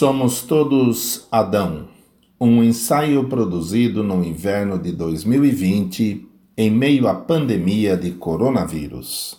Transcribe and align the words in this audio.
Somos 0.00 0.40
todos 0.40 1.28
Adão, 1.30 1.88
um 2.40 2.64
ensaio 2.64 3.28
produzido 3.28 4.02
no 4.02 4.24
inverno 4.24 4.78
de 4.78 4.92
2020 4.92 6.26
em 6.56 6.70
meio 6.70 7.06
à 7.06 7.12
pandemia 7.12 7.98
de 7.98 8.12
coronavírus. 8.12 9.38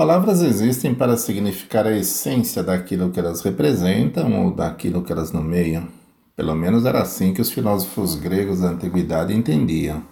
Palavras 0.00 0.40
existem 0.40 0.94
para 0.94 1.14
significar 1.14 1.86
a 1.86 1.94
essência 1.94 2.62
daquilo 2.62 3.10
que 3.10 3.20
elas 3.20 3.42
representam 3.42 4.46
ou 4.46 4.50
daquilo 4.50 5.02
que 5.02 5.12
elas 5.12 5.30
nomeiam. 5.30 5.88
Pelo 6.34 6.54
menos 6.54 6.86
era 6.86 7.02
assim 7.02 7.34
que 7.34 7.42
os 7.42 7.52
filósofos 7.52 8.14
gregos 8.14 8.60
da 8.60 8.68
antiguidade 8.68 9.34
entendiam. 9.34 10.02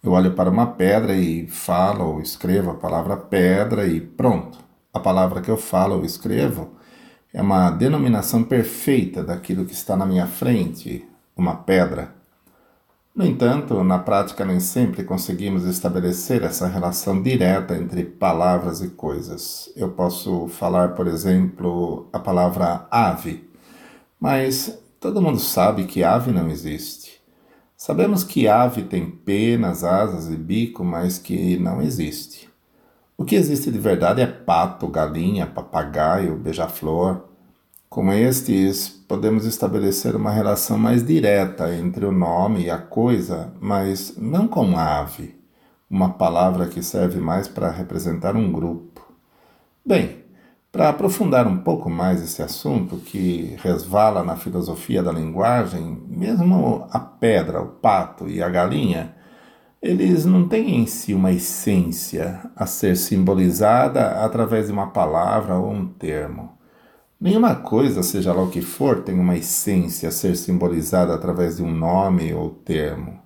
Eu 0.00 0.12
olho 0.12 0.32
para 0.34 0.48
uma 0.48 0.64
pedra 0.64 1.16
e 1.16 1.48
falo 1.48 2.04
ou 2.04 2.20
escrevo 2.20 2.70
a 2.70 2.74
palavra 2.74 3.16
pedra 3.16 3.84
e 3.84 4.00
pronto. 4.00 4.60
A 4.94 5.00
palavra 5.00 5.40
que 5.40 5.50
eu 5.50 5.56
falo 5.56 5.96
ou 5.96 6.04
escrevo 6.04 6.70
é 7.34 7.42
uma 7.42 7.68
denominação 7.68 8.44
perfeita 8.44 9.24
daquilo 9.24 9.64
que 9.64 9.74
está 9.74 9.96
na 9.96 10.06
minha 10.06 10.28
frente, 10.28 11.04
uma 11.36 11.56
pedra. 11.56 12.14
No 13.14 13.26
entanto, 13.26 13.82
na 13.82 13.98
prática 13.98 14.44
nem 14.44 14.60
sempre 14.60 15.02
conseguimos 15.02 15.64
estabelecer 15.64 16.42
essa 16.44 16.68
relação 16.68 17.20
direta 17.20 17.76
entre 17.76 18.04
palavras 18.04 18.80
e 18.82 18.88
coisas. 18.88 19.70
Eu 19.74 19.90
posso 19.90 20.46
falar, 20.48 20.94
por 20.94 21.08
exemplo, 21.08 22.08
a 22.12 22.20
palavra 22.20 22.86
ave, 22.90 23.48
mas 24.18 24.78
todo 25.00 25.20
mundo 25.20 25.40
sabe 25.40 25.84
que 25.86 26.04
ave 26.04 26.30
não 26.30 26.48
existe. 26.48 27.20
Sabemos 27.76 28.22
que 28.22 28.46
ave 28.46 28.82
tem 28.82 29.10
penas, 29.10 29.82
asas 29.82 30.28
e 30.30 30.36
bico, 30.36 30.84
mas 30.84 31.18
que 31.18 31.56
não 31.58 31.82
existe. 31.82 32.48
O 33.16 33.24
que 33.24 33.34
existe 33.34 33.70
de 33.70 33.78
verdade 33.78 34.20
é 34.20 34.26
pato, 34.26 34.86
galinha, 34.86 35.46
papagaio, 35.46 36.36
beija-flor. 36.36 37.24
Com 37.90 38.12
estes, 38.12 38.88
podemos 38.88 39.44
estabelecer 39.44 40.14
uma 40.14 40.30
relação 40.30 40.78
mais 40.78 41.04
direta 41.04 41.74
entre 41.74 42.06
o 42.06 42.12
nome 42.12 42.66
e 42.66 42.70
a 42.70 42.78
coisa, 42.78 43.52
mas 43.60 44.16
não 44.16 44.46
com 44.46 44.78
ave, 44.78 45.34
uma 45.90 46.10
palavra 46.10 46.68
que 46.68 46.84
serve 46.84 47.18
mais 47.18 47.48
para 47.48 47.68
representar 47.68 48.36
um 48.36 48.52
grupo. 48.52 49.12
Bem, 49.84 50.18
para 50.70 50.88
aprofundar 50.88 51.48
um 51.48 51.58
pouco 51.58 51.90
mais 51.90 52.22
esse 52.22 52.40
assunto 52.40 52.96
que 52.98 53.56
resvala 53.60 54.22
na 54.22 54.36
filosofia 54.36 55.02
da 55.02 55.10
linguagem, 55.10 56.00
mesmo 56.06 56.86
a 56.92 57.00
pedra, 57.00 57.60
o 57.60 57.66
pato 57.66 58.28
e 58.28 58.40
a 58.40 58.48
galinha, 58.48 59.16
eles 59.82 60.24
não 60.24 60.46
têm 60.46 60.76
em 60.76 60.86
si 60.86 61.12
uma 61.12 61.32
essência 61.32 62.40
a 62.54 62.66
ser 62.66 62.96
simbolizada 62.96 64.24
através 64.24 64.66
de 64.66 64.72
uma 64.72 64.92
palavra 64.92 65.56
ou 65.56 65.72
um 65.72 65.88
termo. 65.88 66.59
Nenhuma 67.20 67.54
coisa, 67.54 68.02
seja 68.02 68.32
lá 68.32 68.42
o 68.42 68.48
que 68.48 68.62
for, 68.62 69.02
tem 69.02 69.14
uma 69.14 69.36
essência 69.36 70.08
a 70.08 70.12
ser 70.12 70.34
simbolizada 70.36 71.12
através 71.12 71.58
de 71.58 71.62
um 71.62 71.70
nome 71.70 72.32
ou 72.32 72.48
termo. 72.48 73.20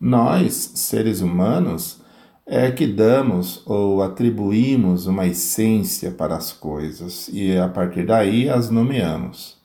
Nós, 0.00 0.72
seres 0.76 1.20
humanos, 1.20 2.00
é 2.46 2.70
que 2.70 2.86
damos 2.86 3.62
ou 3.66 4.02
atribuímos 4.02 5.06
uma 5.06 5.26
essência 5.26 6.10
para 6.10 6.34
as 6.36 6.52
coisas 6.52 7.28
e 7.34 7.54
a 7.54 7.68
partir 7.68 8.06
daí 8.06 8.48
as 8.48 8.70
nomeamos. 8.70 9.58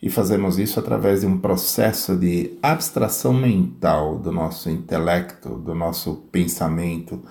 E 0.00 0.08
fazemos 0.08 0.58
isso 0.58 0.80
através 0.80 1.20
de 1.20 1.26
um 1.26 1.38
processo 1.38 2.16
de 2.16 2.56
abstração 2.62 3.34
mental 3.34 4.18
do 4.18 4.32
nosso 4.32 4.70
intelecto, 4.70 5.50
do 5.50 5.74
nosso 5.74 6.14
pensamento 6.32 7.22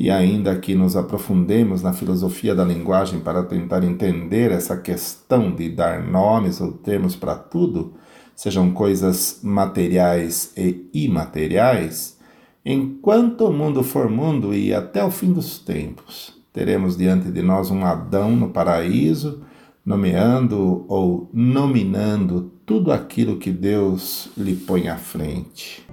e 0.00 0.10
ainda 0.10 0.56
que 0.56 0.74
nos 0.74 0.96
aprofundemos 0.96 1.82
na 1.82 1.92
filosofia 1.92 2.54
da 2.54 2.64
linguagem 2.64 3.20
para 3.20 3.42
tentar 3.42 3.84
entender 3.84 4.50
essa 4.50 4.74
questão 4.74 5.54
de 5.54 5.68
dar 5.68 6.02
nomes 6.02 6.58
ou 6.58 6.72
termos 6.72 7.14
para 7.14 7.34
tudo, 7.34 7.92
sejam 8.34 8.70
coisas 8.70 9.40
materiais 9.42 10.54
e 10.56 10.88
imateriais, 10.94 12.16
enquanto 12.64 13.44
o 13.44 13.52
mundo 13.52 13.82
for 13.82 14.08
mundo 14.08 14.54
e 14.54 14.72
até 14.72 15.04
o 15.04 15.10
fim 15.10 15.34
dos 15.34 15.58
tempos, 15.58 16.32
teremos 16.50 16.96
diante 16.96 17.30
de 17.30 17.42
nós 17.42 17.70
um 17.70 17.84
Adão 17.84 18.34
no 18.34 18.48
paraíso, 18.48 19.42
nomeando 19.84 20.86
ou 20.88 21.28
nominando 21.30 22.50
tudo 22.64 22.90
aquilo 22.90 23.36
que 23.36 23.50
Deus 23.50 24.30
lhe 24.34 24.56
põe 24.56 24.88
à 24.88 24.96
frente. 24.96 25.86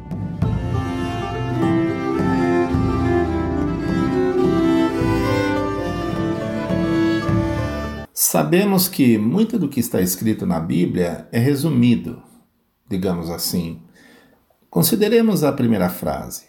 Sabemos 8.30 8.90
que 8.90 9.18
muito 9.18 9.58
do 9.58 9.70
que 9.70 9.80
está 9.80 10.02
escrito 10.02 10.46
na 10.46 10.60
Bíblia 10.60 11.30
é 11.32 11.40
resumido, 11.40 12.22
digamos 12.86 13.30
assim. 13.30 13.82
Consideremos 14.70 15.46
a 15.46 15.54
primeira 15.54 15.88
frase. 15.88 16.44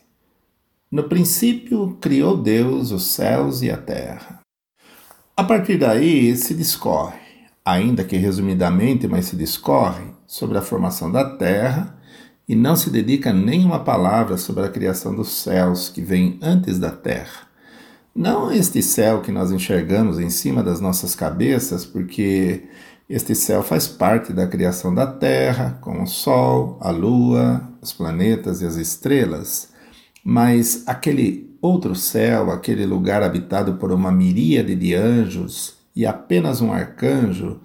No 0.91 1.05
princípio 1.05 1.97
criou 2.01 2.37
Deus 2.37 2.91
os 2.91 3.05
céus 3.05 3.63
e 3.63 3.71
a 3.71 3.77
terra. 3.77 4.41
A 5.37 5.45
partir 5.45 5.79
daí 5.79 6.35
se 6.35 6.53
discorre, 6.53 7.21
ainda 7.65 8.03
que 8.03 8.17
resumidamente, 8.17 9.07
mas 9.07 9.27
se 9.27 9.37
discorre 9.37 10.07
sobre 10.27 10.59
a 10.59 10.63
formação 10.63 11.13
da 11.13 11.37
terra 11.37 11.97
e 12.49 12.57
não 12.57 12.75
se 12.75 12.91
dedica 12.91 13.33
nenhuma 13.33 13.85
palavra 13.85 14.37
sobre 14.37 14.65
a 14.65 14.69
criação 14.69 15.15
dos 15.15 15.29
céus 15.29 15.89
que 15.89 16.03
vem 16.03 16.41
antes 16.43 16.77
da 16.77 16.91
terra. 16.91 17.48
Não 18.19 18.51
este 18.51 18.83
céu 18.83 19.21
que 19.21 19.31
nós 19.31 19.53
enxergamos 19.53 20.19
em 20.19 20.29
cima 20.29 20.61
das 20.61 20.81
nossas 20.81 21.15
cabeças, 21.15 21.87
porque 21.87 22.65
este 23.09 23.33
céu 23.33 23.63
faz 23.63 23.87
parte 23.87 24.33
da 24.33 24.45
criação 24.45 24.93
da 24.93 25.07
Terra, 25.07 25.79
com 25.81 26.03
o 26.03 26.07
Sol, 26.09 26.77
a 26.81 26.91
Lua, 26.91 27.63
os 27.81 27.93
planetas 27.93 28.61
e 28.61 28.67
as 28.67 28.75
estrelas, 28.75 29.69
mas 30.25 30.83
aquele 30.85 31.57
outro 31.63 31.95
céu, 31.95 32.51
aquele 32.51 32.85
lugar 32.85 33.23
habitado 33.23 33.75
por 33.75 33.93
uma 33.93 34.11
miríade 34.11 34.75
de 34.75 34.97
anjos 34.97 35.77
e 35.95 36.05
apenas 36.05 36.61
um 36.61 36.73
arcanjo, 36.73 37.61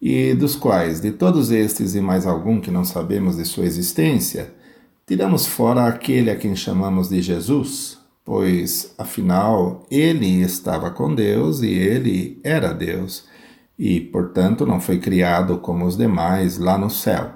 e 0.00 0.34
dos 0.34 0.56
quais, 0.56 1.00
de 1.00 1.12
todos 1.12 1.52
estes 1.52 1.94
e 1.94 2.00
mais 2.00 2.26
algum 2.26 2.60
que 2.60 2.72
não 2.72 2.84
sabemos 2.84 3.36
de 3.36 3.44
sua 3.44 3.66
existência, 3.66 4.52
tiramos 5.06 5.46
fora 5.46 5.86
aquele 5.86 6.28
a 6.28 6.34
quem 6.34 6.56
chamamos 6.56 7.08
de 7.08 7.22
Jesus, 7.22 8.01
pois 8.24 8.94
afinal 8.96 9.86
ele 9.90 10.42
estava 10.42 10.90
com 10.90 11.14
Deus 11.14 11.62
e 11.62 11.70
ele 11.70 12.40
era 12.44 12.72
Deus, 12.72 13.26
e 13.78 14.00
portanto 14.00 14.66
não 14.66 14.80
foi 14.80 14.98
criado 14.98 15.58
como 15.58 15.84
os 15.84 15.96
demais 15.96 16.58
lá 16.58 16.78
no 16.78 16.90
céu. 16.90 17.32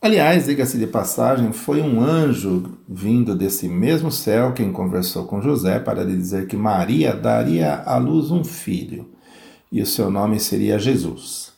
Aliás, 0.00 0.44
diga-se 0.44 0.76
de 0.76 0.86
passagem, 0.86 1.50
foi 1.50 1.80
um 1.80 1.98
anjo 1.98 2.78
vindo 2.86 3.34
desse 3.34 3.66
mesmo 3.66 4.12
céu 4.12 4.52
quem 4.52 4.70
conversou 4.70 5.24
com 5.24 5.40
José 5.40 5.78
para 5.78 6.04
lhe 6.04 6.14
dizer 6.14 6.46
que 6.46 6.58
Maria 6.58 7.14
daria 7.14 7.76
à 7.86 7.96
luz 7.96 8.30
um 8.30 8.44
filho 8.44 9.08
e 9.72 9.80
o 9.82 9.86
seu 9.86 10.10
nome 10.10 10.38
seria 10.38 10.78
Jesus. 10.78 11.52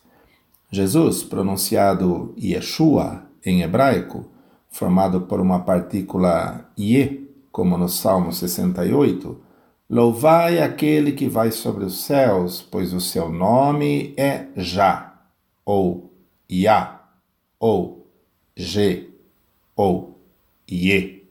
Jesus, 0.71 1.22
pronunciado 1.22 2.33
Yeshua 2.39 3.25
em 3.45 3.62
hebraico, 3.62 4.25
formado 4.71 5.22
por 5.22 5.41
uma 5.41 5.61
partícula 5.61 6.66
Ye, 6.78 7.25
como 7.56 7.78
no 7.78 7.89
Salmo 7.89 8.34
68, 8.34 9.41
Louvai 9.89 10.59
aquele 10.59 11.12
que 11.12 11.27
vai 11.27 11.50
sobre 11.50 11.87
os 11.87 12.05
céus, 12.05 12.61
pois 12.61 12.93
o 12.93 13.00
seu 13.00 13.31
nome 13.31 14.13
é 14.15 14.48
Já, 14.54 15.15
ou 15.65 16.13
Ya, 16.53 17.01
ou 17.59 18.07
G, 18.54 19.09
ou 19.75 20.21
Ye. 20.71 21.25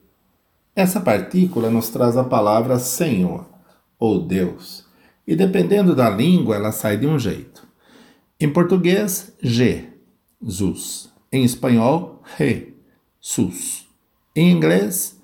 Essa 0.76 1.00
partícula 1.00 1.70
nos 1.70 1.90
traz 1.90 2.18
a 2.18 2.24
palavra 2.24 2.80
Senhor, 2.80 3.46
ou 4.00 4.20
Deus, 4.20 4.84
e 5.28 5.36
dependendo 5.36 5.96
da 5.96 6.10
língua 6.10 6.56
ela 6.56 6.72
sai 6.72 6.98
de 6.98 7.06
um 7.06 7.20
jeito. 7.20 7.68
Em 8.40 8.52
português, 8.52 9.32
G, 9.40 9.90
Zus. 10.44 11.08
Em 11.32 11.44
espanhol, 11.44 12.24
Re, 12.36 12.74
Sus. 13.22 13.88
Em 14.36 14.50
inglês, 14.50 15.15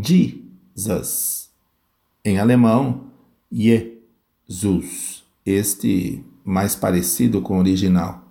Jesus. 0.00 1.50
Em 2.24 2.38
alemão, 2.38 3.06
Jesus, 3.50 5.24
este 5.44 6.24
mais 6.44 6.76
parecido 6.76 7.42
com 7.42 7.56
o 7.56 7.60
original. 7.60 8.24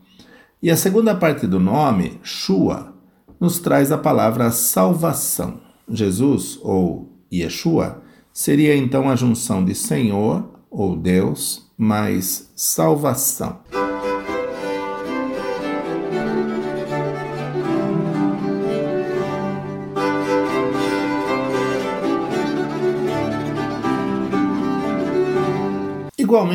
E 0.62 0.72
a 0.72 0.78
segunda 0.78 1.14
parte 1.14 1.46
do 1.46 1.60
nome, 1.60 2.20
Shua, 2.24 2.94
nos 3.40 3.60
traz 3.60 3.92
a 3.92 3.98
palavra 3.98 4.50
salvação. 4.50 5.60
Jesus, 5.90 6.60
ou 6.64 7.12
Yeshua, 7.32 8.02
seria 8.34 8.76
então 8.76 9.10
a 9.10 9.16
junção 9.16 9.64
de 9.64 9.76
Senhor, 9.76 10.50
ou 10.70 10.96
Deus, 10.96 11.70
mas 11.78 12.52
salvação. 12.56 13.60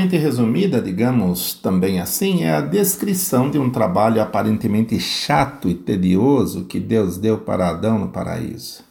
Resumida, 0.08 0.80
digamos 0.80 1.54
também 1.54 2.00
assim, 2.00 2.44
é 2.44 2.52
a 2.52 2.60
descrição 2.60 3.50
de 3.50 3.58
um 3.58 3.70
trabalho 3.70 4.20
aparentemente 4.22 4.98
chato 5.00 5.68
e 5.68 5.74
tedioso 5.74 6.64
que 6.64 6.78
Deus 6.78 7.18
deu 7.18 7.38
para 7.38 7.68
Adão 7.68 7.98
no 7.98 8.08
paraíso: 8.08 8.84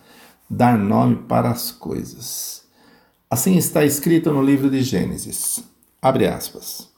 dar 0.49 0.77
nome 0.77 1.15
para 1.27 1.49
as 1.49 1.71
coisas. 1.71 2.63
Assim 3.29 3.55
está 3.55 3.85
escrito 3.85 4.31
no 4.31 4.43
livro 4.43 4.69
de 4.69 4.81
Gênesis. 4.81 5.63
Abre 6.01 6.27
aspas. 6.27 6.89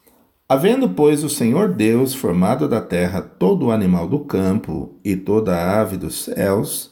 Havendo, 0.50 0.90
pois, 0.90 1.24
o 1.24 1.30
Senhor 1.30 1.74
Deus 1.74 2.14
formado 2.14 2.68
da 2.68 2.82
terra 2.82 3.22
todo 3.22 3.68
o 3.68 3.72
animal 3.72 4.08
do 4.08 4.20
campo 4.20 5.00
e 5.04 5.16
toda 5.16 5.56
a 5.56 5.82
ave 5.82 5.98
dos 5.98 6.24
céus, 6.24 6.92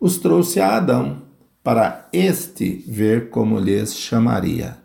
os 0.00 0.18
trouxe 0.18 0.60
a 0.60 0.76
Adão, 0.76 1.22
para 1.62 2.08
este 2.12 2.84
ver 2.88 3.30
como 3.30 3.58
lhes 3.58 3.94
chamaria. 3.94 4.79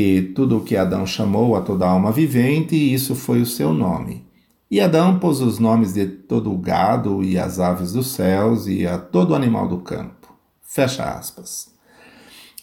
E 0.00 0.22
tudo 0.22 0.58
o 0.58 0.60
que 0.60 0.76
Adão 0.76 1.04
chamou 1.04 1.56
a 1.56 1.60
toda 1.60 1.84
alma 1.84 2.12
vivente, 2.12 2.76
isso 2.76 3.16
foi 3.16 3.40
o 3.40 3.46
seu 3.46 3.74
nome. 3.74 4.24
E 4.70 4.80
Adão 4.80 5.18
pôs 5.18 5.40
os 5.40 5.58
nomes 5.58 5.92
de 5.92 6.06
todo 6.06 6.52
o 6.52 6.56
gado 6.56 7.20
e 7.20 7.36
as 7.36 7.58
aves 7.58 7.94
dos 7.94 8.12
céus 8.12 8.68
e 8.68 8.86
a 8.86 8.96
todo 8.96 9.34
animal 9.34 9.66
do 9.66 9.78
campo. 9.78 10.32
Fecha 10.62 11.02
aspas. 11.02 11.74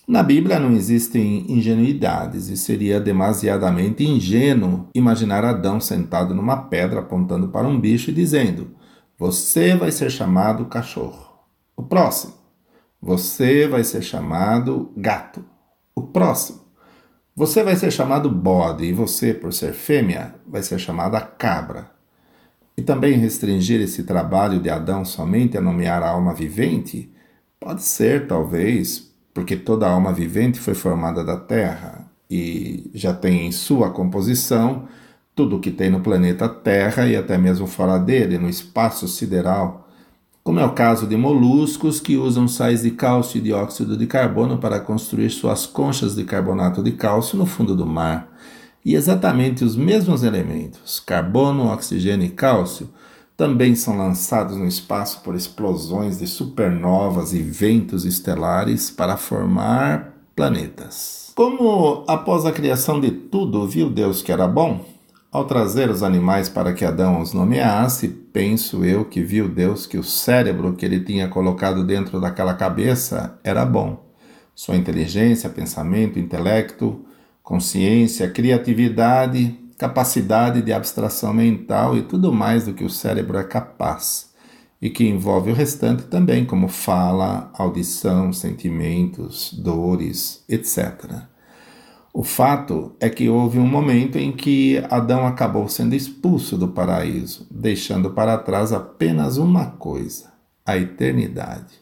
Na 0.07 0.23
Bíblia 0.23 0.61
não 0.61 0.71
existem 0.71 1.45
ingenuidades 1.51 2.47
e 2.47 2.55
seria 2.55 3.01
demasiadamente 3.01 4.05
ingênuo 4.05 4.87
imaginar 4.95 5.43
Adão 5.43 5.81
sentado 5.81 6.33
numa 6.33 6.55
pedra 6.55 7.01
apontando 7.01 7.49
para 7.49 7.67
um 7.67 7.77
bicho 7.77 8.11
e 8.11 8.13
dizendo: 8.13 8.77
Você 9.19 9.75
vai 9.75 9.91
ser 9.91 10.09
chamado 10.09 10.67
cachorro. 10.67 11.37
O 11.75 11.83
próximo. 11.83 12.33
Você 13.01 13.67
vai 13.67 13.83
ser 13.83 14.03
chamado 14.03 14.93
gato. 14.95 15.43
O 15.93 16.01
próximo. 16.01 16.64
Você 17.35 17.63
vai 17.63 17.75
ser 17.75 17.91
chamado 17.91 18.29
bode, 18.29 18.85
e 18.85 18.93
você, 18.93 19.33
por 19.33 19.51
ser 19.51 19.73
fêmea, 19.73 20.35
vai 20.47 20.63
ser 20.63 20.79
chamada 20.79 21.19
cabra. 21.19 21.91
E 22.77 22.81
também 22.81 23.17
restringir 23.17 23.81
esse 23.81 24.03
trabalho 24.03 24.59
de 24.61 24.69
Adão 24.69 25.03
somente 25.03 25.57
a 25.57 25.61
nomear 25.61 26.01
a 26.01 26.09
alma 26.09 26.33
vivente? 26.33 27.11
Pode 27.59 27.83
ser, 27.83 28.27
talvez, 28.27 29.11
porque 29.33 29.57
toda 29.57 29.87
alma 29.87 30.13
vivente 30.13 30.59
foi 30.59 30.73
formada 30.73 31.23
da 31.25 31.37
terra 31.37 32.09
e 32.29 32.89
já 32.93 33.13
tem 33.13 33.47
em 33.47 33.51
sua 33.51 33.91
composição 33.91 34.87
tudo 35.35 35.57
o 35.57 35.59
que 35.59 35.71
tem 35.71 35.89
no 35.89 35.99
planeta 35.99 36.47
Terra 36.47 37.05
e 37.05 37.15
até 37.17 37.37
mesmo 37.37 37.67
fora 37.67 37.97
dele, 37.99 38.37
no 38.37 38.49
espaço 38.49 39.07
sideral 39.07 39.84
como 40.45 40.59
é 40.59 40.63
o 40.63 40.73
caso 40.73 41.07
de 41.07 41.17
moluscos 41.17 41.99
que 41.99 42.15
usam 42.15 42.47
sais 42.47 42.83
de 42.83 42.91
cálcio 42.91 43.39
e 43.39 43.41
dióxido 43.41 43.97
de 43.97 44.05
carbono 44.05 44.59
para 44.59 44.79
construir 44.79 45.31
suas 45.31 45.65
conchas 45.65 46.15
de 46.15 46.23
carbonato 46.23 46.83
de 46.83 46.91
cálcio 46.91 47.35
no 47.35 47.47
fundo 47.47 47.75
do 47.75 47.83
mar. 47.83 48.31
E 48.85 48.93
exatamente 48.93 49.63
os 49.63 49.75
mesmos 49.75 50.21
elementos, 50.21 50.99
carbono, 50.99 51.73
oxigênio 51.73 52.27
e 52.27 52.29
cálcio, 52.29 52.87
também 53.35 53.73
são 53.73 53.97
lançados 53.97 54.55
no 54.55 54.67
espaço 54.67 55.21
por 55.23 55.33
explosões 55.33 56.19
de 56.19 56.27
supernovas 56.27 57.33
e 57.33 57.39
ventos 57.39 58.05
estelares 58.05 58.91
para 58.91 59.17
formar 59.17 60.13
planetas. 60.35 61.31
Como 61.33 62.03
após 62.07 62.45
a 62.45 62.51
criação 62.51 63.01
de 63.01 63.09
tudo 63.09 63.67
viu 63.67 63.89
Deus 63.89 64.21
que 64.21 64.31
era 64.31 64.47
bom, 64.47 64.85
ao 65.35 65.43
trazer 65.43 65.89
os 65.89 66.01
animais 66.01 66.47
para 66.47 66.71
que 66.71 66.85
Adão 66.85 67.19
os 67.19 67.33
nomeasse, 67.33 68.07
penso 68.07 68.85
eu 68.85 69.03
que 69.03 69.21
viu 69.21 69.49
Deus 69.49 69.85
que 69.85 69.97
o 69.97 70.03
cérebro 70.03 70.73
que 70.73 70.85
ele 70.85 71.01
tinha 71.01 71.27
colocado 71.27 71.83
dentro 71.83 72.21
daquela 72.21 72.53
cabeça 72.53 73.37
era 73.43 73.65
bom. 73.65 74.05
Sua 74.55 74.77
inteligência, 74.77 75.49
pensamento, 75.49 76.17
intelecto, 76.17 77.03
consciência, 77.43 78.29
criatividade, 78.29 79.59
capacidade 79.77 80.61
de 80.61 80.71
abstração 80.71 81.33
mental 81.33 81.97
e 81.97 82.03
tudo 82.03 82.31
mais 82.31 82.65
do 82.65 82.73
que 82.73 82.85
o 82.85 82.89
cérebro 82.89 83.37
é 83.37 83.43
capaz, 83.43 84.33
e 84.81 84.89
que 84.89 85.05
envolve 85.05 85.51
o 85.51 85.53
restante 85.53 86.03
também, 86.03 86.45
como 86.45 86.69
fala, 86.69 87.51
audição, 87.57 88.31
sentimentos, 88.31 89.51
dores, 89.51 90.45
etc. 90.47 91.25
O 92.17 92.23
fato 92.23 92.93
é 92.97 93.09
que 93.09 93.27
houve 93.27 93.59
um 93.59 93.67
momento 93.67 94.17
em 94.17 94.31
que 94.31 94.81
Adão 94.89 95.27
acabou 95.27 95.67
sendo 95.67 95.93
expulso 95.93 96.57
do 96.57 96.69
paraíso, 96.69 97.45
deixando 97.51 98.11
para 98.11 98.37
trás 98.37 98.71
apenas 98.71 99.35
uma 99.35 99.65
coisa: 99.65 100.31
a 100.65 100.77
eternidade. 100.77 101.73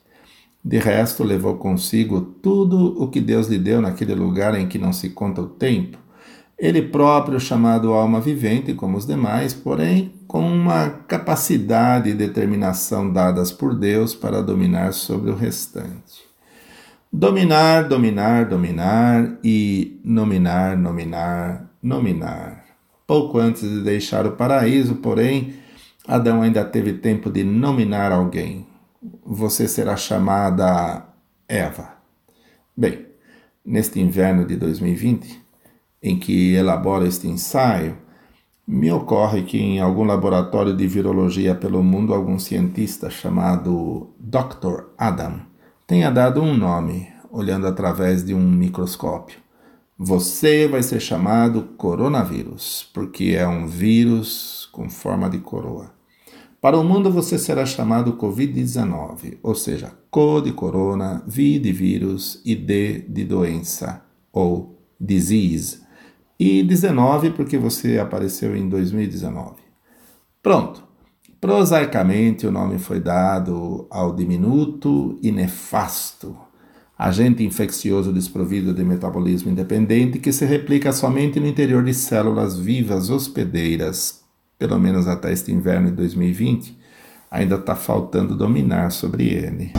De 0.66 0.80
resto, 0.80 1.24
levou 1.24 1.58
consigo 1.58 2.20
tudo 2.20 3.00
o 3.00 3.10
que 3.10 3.22
Deus 3.22 3.46
lhe 3.46 3.60
deu 3.60 3.80
naquele 3.80 4.16
lugar 4.16 4.60
em 4.60 4.68
que 4.68 4.80
não 4.80 4.92
se 4.92 5.12
conta 5.12 5.40
o 5.40 5.50
tempo. 5.50 6.00
Ele 6.58 6.82
próprio, 6.82 7.40
chamado 7.40 7.94
alma 7.94 8.20
vivente, 8.20 8.74
como 8.74 8.98
os 8.98 9.06
demais, 9.06 9.54
porém 9.54 10.14
com 10.28 10.42
uma 10.52 10.90
capacidade 10.90 12.10
e 12.10 12.14
determinação 12.16 13.08
dadas 13.14 13.52
por 13.52 13.76
Deus 13.76 14.16
para 14.16 14.42
dominar 14.42 14.94
sobre 14.94 15.30
o 15.30 15.36
restante. 15.36 16.23
Dominar, 17.16 17.88
dominar, 17.88 18.50
dominar 18.50 19.38
e 19.44 20.02
nominar, 20.04 20.76
nominar, 20.76 21.70
nominar. 21.80 22.66
Pouco 23.06 23.38
antes 23.38 23.62
de 23.62 23.84
deixar 23.84 24.26
o 24.26 24.32
paraíso, 24.32 24.96
porém, 24.96 25.54
Adão 26.08 26.42
ainda 26.42 26.66
teve 26.66 26.94
tempo 26.94 27.30
de 27.30 27.44
nominar 27.44 28.12
alguém. 28.12 28.66
Você 29.24 29.68
será 29.68 29.96
chamada 29.96 31.06
Eva. 31.48 31.98
Bem, 32.76 33.06
neste 33.64 34.00
inverno 34.00 34.44
de 34.44 34.56
2020, 34.56 35.40
em 36.02 36.18
que 36.18 36.56
elaboro 36.56 37.06
este 37.06 37.28
ensaio, 37.28 37.96
me 38.68 38.92
ocorre 38.92 39.44
que 39.44 39.60
em 39.60 39.80
algum 39.80 40.04
laboratório 40.04 40.76
de 40.76 40.88
virologia 40.88 41.54
pelo 41.54 41.84
mundo, 41.84 42.12
algum 42.12 42.40
cientista 42.40 43.12
chamado 43.12 44.16
Dr. 44.20 44.86
Adam 44.98 45.53
tenha 45.94 46.10
dado 46.10 46.42
um 46.42 46.58
nome, 46.58 47.08
olhando 47.30 47.68
através 47.68 48.26
de 48.26 48.34
um 48.34 48.50
microscópio. 48.50 49.38
Você 49.96 50.68
vai 50.68 50.82
ser 50.82 51.00
chamado 51.00 51.76
coronavírus, 51.78 52.90
porque 52.92 53.36
é 53.38 53.48
um 53.48 53.68
vírus 53.68 54.68
com 54.72 54.90
forma 54.90 55.30
de 55.30 55.38
coroa. 55.38 55.94
Para 56.60 56.80
o 56.80 56.84
mundo 56.84 57.12
você 57.12 57.38
será 57.38 57.64
chamado 57.64 58.14
Covid-19, 58.14 59.38
ou 59.44 59.54
seja, 59.54 59.92
CO 60.10 60.42
de 60.42 60.52
corona, 60.52 61.24
V 61.28 61.60
de 61.60 61.72
vírus 61.72 62.42
e 62.44 62.56
D 62.56 63.02
de 63.08 63.24
doença, 63.24 64.04
ou 64.32 64.84
disease. 65.00 65.84
E 66.40 66.64
19 66.64 67.30
porque 67.30 67.56
você 67.56 68.00
apareceu 68.00 68.56
em 68.58 68.68
2019. 68.68 69.58
Pronto. 70.42 70.84
Prosaicamente, 71.44 72.48
o 72.48 72.52
nome 72.54 72.80
foi 72.80 73.02
dado 73.02 73.86
ao 73.90 74.16
diminuto 74.16 75.20
e 75.22 75.30
nefasto 75.30 76.38
agente 76.98 77.44
infeccioso 77.44 78.14
desprovido 78.14 78.74
de 78.74 78.82
metabolismo 78.82 79.52
independente 79.52 80.20
que 80.20 80.32
se 80.32 80.46
replica 80.46 80.94
somente 80.94 81.42
no 81.42 81.46
interior 81.46 81.84
de 81.84 81.94
células 81.94 82.58
vivas 82.58 83.10
hospedeiras, 83.10 84.24
pelo 84.58 84.80
menos 84.80 85.06
até 85.06 85.34
este 85.34 85.52
inverno 85.52 85.90
de 85.90 85.98
2020, 85.98 86.80
ainda 87.30 87.56
está 87.56 87.76
faltando 87.76 88.38
dominar 88.38 88.90
sobre 88.94 89.26
ele. 89.28 89.74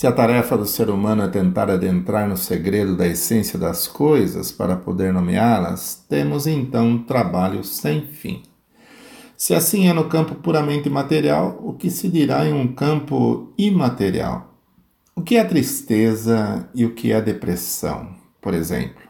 Se 0.00 0.06
a 0.06 0.12
tarefa 0.12 0.56
do 0.56 0.64
ser 0.64 0.88
humano 0.88 1.24
é 1.24 1.28
tentar 1.28 1.70
adentrar 1.70 2.26
no 2.26 2.34
segredo 2.34 2.96
da 2.96 3.06
essência 3.06 3.58
das 3.58 3.86
coisas 3.86 4.50
para 4.50 4.74
poder 4.74 5.12
nomeá-las, 5.12 6.06
temos 6.08 6.46
então 6.46 6.88
um 6.88 7.02
trabalho 7.02 7.62
sem 7.62 8.06
fim. 8.06 8.42
Se 9.36 9.54
assim 9.54 9.88
é 9.88 9.92
no 9.92 10.08
campo 10.08 10.36
puramente 10.36 10.88
material, 10.88 11.60
o 11.62 11.74
que 11.74 11.90
se 11.90 12.08
dirá 12.08 12.46
em 12.46 12.54
um 12.54 12.68
campo 12.68 13.52
imaterial? 13.58 14.54
O 15.14 15.20
que 15.20 15.36
é 15.36 15.44
tristeza 15.44 16.66
e 16.74 16.86
o 16.86 16.94
que 16.94 17.12
é 17.12 17.20
depressão, 17.20 18.08
por 18.40 18.54
exemplo? 18.54 19.02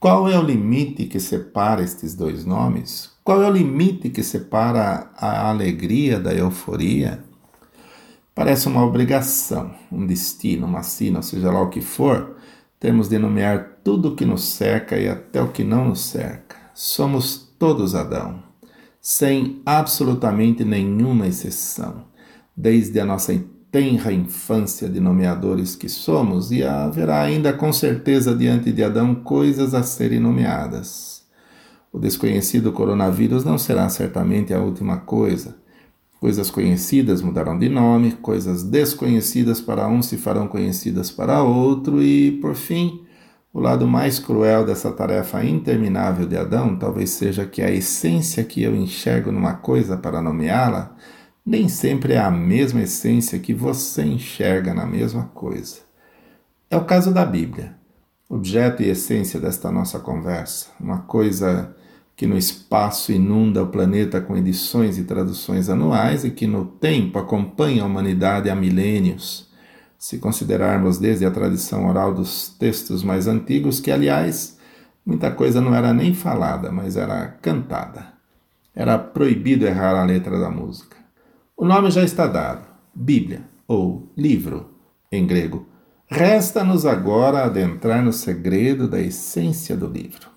Qual 0.00 0.30
é 0.30 0.38
o 0.38 0.42
limite 0.42 1.04
que 1.04 1.20
separa 1.20 1.82
estes 1.82 2.14
dois 2.14 2.42
nomes? 2.42 3.10
Qual 3.22 3.42
é 3.42 3.46
o 3.46 3.52
limite 3.52 4.08
que 4.08 4.22
separa 4.22 5.10
a 5.14 5.50
alegria 5.50 6.18
da 6.18 6.32
euforia? 6.32 7.22
Parece 8.36 8.68
uma 8.68 8.84
obrigação, 8.84 9.74
um 9.90 10.06
destino, 10.06 10.66
uma 10.66 10.82
sina, 10.82 11.22
seja 11.22 11.50
lá 11.50 11.62
o 11.62 11.70
que 11.70 11.80
for, 11.80 12.36
temos 12.78 13.08
de 13.08 13.18
nomear 13.18 13.78
tudo 13.82 14.08
o 14.08 14.14
que 14.14 14.26
nos 14.26 14.44
cerca 14.44 14.98
e 14.98 15.08
até 15.08 15.40
o 15.40 15.48
que 15.48 15.64
não 15.64 15.88
nos 15.88 16.00
cerca. 16.00 16.54
Somos 16.74 17.50
todos 17.58 17.94
Adão, 17.94 18.42
sem 19.00 19.62
absolutamente 19.64 20.66
nenhuma 20.66 21.26
exceção, 21.26 22.04
desde 22.54 23.00
a 23.00 23.06
nossa 23.06 23.32
tenra 23.72 24.12
infância 24.12 24.86
de 24.86 25.00
nomeadores 25.00 25.74
que 25.74 25.88
somos, 25.88 26.52
e 26.52 26.62
haverá 26.62 27.22
ainda 27.22 27.54
com 27.54 27.72
certeza 27.72 28.36
diante 28.36 28.70
de 28.70 28.84
Adão 28.84 29.14
coisas 29.14 29.72
a 29.72 29.82
serem 29.82 30.20
nomeadas. 30.20 31.24
O 31.90 31.98
desconhecido 31.98 32.70
coronavírus 32.70 33.46
não 33.46 33.56
será 33.56 33.88
certamente 33.88 34.52
a 34.52 34.60
última 34.60 34.98
coisa. 34.98 35.56
Coisas 36.20 36.50
conhecidas 36.50 37.20
mudarão 37.20 37.58
de 37.58 37.68
nome, 37.68 38.12
coisas 38.12 38.62
desconhecidas 38.62 39.60
para 39.60 39.86
um 39.86 40.02
se 40.02 40.16
farão 40.16 40.48
conhecidas 40.48 41.10
para 41.10 41.42
outro, 41.42 42.02
e, 42.02 42.32
por 42.40 42.54
fim, 42.54 43.06
o 43.52 43.60
lado 43.60 43.86
mais 43.86 44.18
cruel 44.18 44.66
dessa 44.66 44.92
tarefa 44.92 45.42
interminável 45.44 46.26
de 46.26 46.36
Adão 46.36 46.76
talvez 46.76 47.10
seja 47.10 47.46
que 47.46 47.62
a 47.62 47.70
essência 47.70 48.44
que 48.44 48.62
eu 48.62 48.76
enxergo 48.76 49.32
numa 49.32 49.54
coisa 49.54 49.96
para 49.96 50.20
nomeá-la 50.20 50.94
nem 51.44 51.68
sempre 51.68 52.14
é 52.14 52.18
a 52.18 52.30
mesma 52.30 52.82
essência 52.82 53.38
que 53.38 53.54
você 53.54 54.02
enxerga 54.02 54.74
na 54.74 54.84
mesma 54.84 55.30
coisa. 55.32 55.78
É 56.68 56.76
o 56.76 56.84
caso 56.84 57.14
da 57.14 57.24
Bíblia, 57.24 57.76
objeto 58.28 58.82
e 58.82 58.90
essência 58.90 59.38
desta 59.38 59.70
nossa 59.70 60.00
conversa, 60.00 60.68
uma 60.80 60.98
coisa 60.98 61.74
que 62.16 62.26
no 62.26 62.38
espaço 62.38 63.12
inunda 63.12 63.62
o 63.62 63.66
planeta 63.66 64.22
com 64.22 64.34
edições 64.34 64.96
e 64.96 65.04
traduções 65.04 65.68
anuais 65.68 66.24
e 66.24 66.30
que 66.30 66.46
no 66.46 66.64
tempo 66.64 67.18
acompanha 67.18 67.82
a 67.82 67.86
humanidade 67.86 68.48
há 68.48 68.54
milênios, 68.54 69.50
se 69.98 70.18
considerarmos 70.18 70.96
desde 70.96 71.26
a 71.26 71.30
tradição 71.30 71.86
oral 71.86 72.14
dos 72.14 72.48
textos 72.48 73.02
mais 73.02 73.26
antigos, 73.26 73.80
que, 73.80 73.90
aliás, 73.90 74.58
muita 75.04 75.30
coisa 75.30 75.60
não 75.60 75.74
era 75.74 75.92
nem 75.92 76.14
falada, 76.14 76.72
mas 76.72 76.96
era 76.96 77.28
cantada. 77.42 78.14
Era 78.74 78.98
proibido 78.98 79.66
errar 79.66 79.94
a 79.94 80.04
letra 80.04 80.38
da 80.38 80.50
música. 80.50 80.96
O 81.54 81.66
nome 81.66 81.90
já 81.90 82.02
está 82.02 82.26
dado: 82.26 82.66
Bíblia, 82.94 83.42
ou 83.68 84.10
livro, 84.16 84.70
em 85.12 85.26
grego. 85.26 85.66
Resta-nos 86.08 86.86
agora 86.86 87.44
adentrar 87.44 88.02
no 88.02 88.12
segredo 88.12 88.86
da 88.86 89.00
essência 89.00 89.76
do 89.76 89.86
livro. 89.86 90.35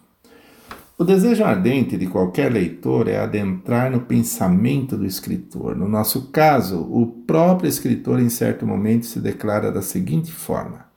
O 1.00 1.06
desejo 1.06 1.46
ardente 1.46 1.96
de 1.96 2.08
qualquer 2.08 2.52
leitor 2.52 3.08
é 3.08 3.18
adentrar 3.18 3.90
no 3.90 4.02
pensamento 4.02 4.98
do 4.98 5.06
escritor. 5.06 5.74
No 5.74 5.88
nosso 5.88 6.30
caso, 6.30 6.82
o 6.92 7.08
próprio 7.26 7.70
escritor, 7.70 8.20
em 8.20 8.28
certo 8.28 8.68
momento, 8.68 9.06
se 9.06 9.22
declara 9.22 9.72
da 9.72 9.82
seguinte 9.82 10.30
forma: 10.30 10.88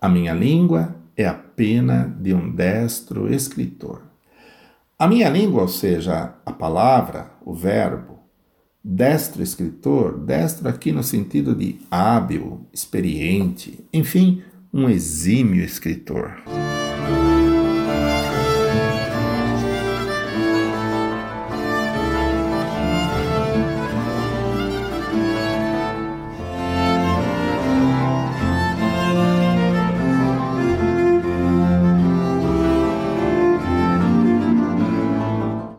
A 0.00 0.08
minha 0.08 0.34
língua 0.34 0.96
é 1.16 1.24
a 1.24 1.34
pena 1.34 2.12
de 2.20 2.34
um 2.34 2.50
destro 2.50 3.32
escritor. 3.32 4.02
A 4.98 5.06
minha 5.06 5.28
língua, 5.28 5.62
ou 5.62 5.68
seja, 5.68 6.34
a 6.44 6.52
palavra, 6.52 7.30
o 7.46 7.54
verbo, 7.54 8.18
destro 8.82 9.40
escritor, 9.40 10.18
destro 10.18 10.68
aqui 10.68 10.90
no 10.90 11.04
sentido 11.04 11.54
de 11.54 11.78
hábil, 11.88 12.66
experiente, 12.72 13.86
enfim, 13.92 14.42
um 14.72 14.88
exímio 14.88 15.62
escritor. 15.62 16.42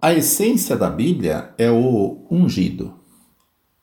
A 0.05 0.13
essência 0.13 0.77
da 0.77 0.87
Bíblia 0.87 1.55
é 1.57 1.71
o 1.71 2.27
ungido. 2.29 2.93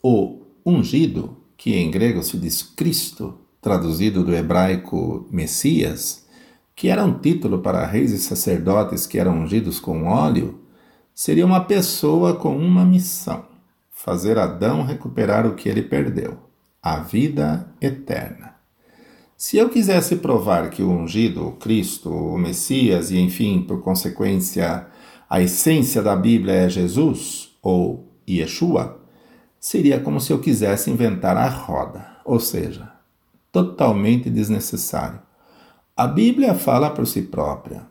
O 0.00 0.42
ungido, 0.64 1.36
que 1.56 1.74
em 1.74 1.90
grego 1.90 2.22
se 2.22 2.38
diz 2.38 2.62
Cristo, 2.62 3.40
traduzido 3.60 4.22
do 4.22 4.32
hebraico 4.32 5.26
Messias, 5.32 6.24
que 6.76 6.86
era 6.86 7.04
um 7.04 7.18
título 7.18 7.58
para 7.58 7.84
reis 7.84 8.12
e 8.12 8.18
sacerdotes 8.18 9.04
que 9.04 9.18
eram 9.18 9.40
ungidos 9.40 9.80
com 9.80 10.04
óleo, 10.04 10.60
seria 11.12 11.44
uma 11.44 11.64
pessoa 11.64 12.36
com 12.36 12.56
uma 12.56 12.84
missão: 12.84 13.44
fazer 13.90 14.38
Adão 14.38 14.84
recuperar 14.84 15.44
o 15.44 15.56
que 15.56 15.68
ele 15.68 15.82
perdeu, 15.82 16.38
a 16.80 17.00
vida 17.00 17.66
eterna. 17.80 18.54
Se 19.36 19.56
eu 19.56 19.68
quisesse 19.68 20.14
provar 20.14 20.70
que 20.70 20.84
o 20.84 20.88
ungido, 20.88 21.48
o 21.48 21.56
Cristo, 21.56 22.10
o 22.10 22.38
Messias 22.38 23.10
e, 23.10 23.18
enfim, 23.18 23.60
por 23.60 23.82
consequência, 23.82 24.86
a 25.32 25.40
essência 25.40 26.02
da 26.02 26.14
Bíblia 26.14 26.52
é 26.52 26.68
Jesus 26.68 27.56
ou 27.62 28.06
Yeshua, 28.28 29.00
seria 29.58 29.98
como 29.98 30.20
se 30.20 30.30
eu 30.30 30.38
quisesse 30.38 30.90
inventar 30.90 31.38
a 31.38 31.48
roda, 31.48 32.18
ou 32.22 32.38
seja, 32.38 32.92
totalmente 33.50 34.28
desnecessário. 34.28 35.20
A 35.96 36.06
Bíblia 36.06 36.52
fala 36.52 36.90
por 36.90 37.06
si 37.06 37.22
própria, 37.22 37.86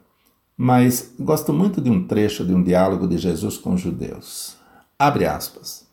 mas 0.55 1.15
gosto 1.19 1.51
muito 1.51 1.81
de 1.81 1.89
um 1.89 2.05
trecho 2.05 2.45
de 2.45 2.53
um 2.53 2.62
diálogo 2.62 3.07
de 3.07 3.17
Jesus 3.17 3.57
com 3.57 3.74
os 3.74 3.81
judeus. 3.81 4.55
Abre 5.00 5.25
aspas. 5.25 5.88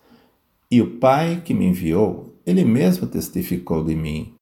E 0.70 0.82
o 0.82 0.98
Pai 0.98 1.40
que 1.42 1.54
me 1.54 1.64
enviou, 1.64 2.38
ele 2.44 2.62
mesmo 2.62 3.06
testificou 3.06 3.82
de 3.82 3.94
mim. 3.94 4.34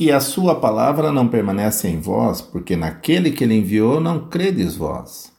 E 0.00 0.10
a 0.10 0.18
sua 0.18 0.54
palavra 0.54 1.12
não 1.12 1.28
permanece 1.28 1.88
em 1.88 2.00
vós, 2.00 2.40
porque 2.40 2.74
naquele 2.74 3.32
que 3.32 3.44
ele 3.44 3.58
enviou 3.58 4.00
não 4.00 4.30
credes 4.30 4.76
vós. 4.76 5.36